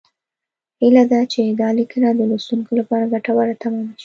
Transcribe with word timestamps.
هیله 0.79 1.03
ده 1.11 1.19
چې 1.31 1.41
دا 1.61 1.69
لیکنه 1.79 2.09
د 2.13 2.21
لوستونکو 2.29 2.71
لپاره 2.79 3.11
ګټوره 3.13 3.53
تمامه 3.63 3.89
شي 3.95 3.99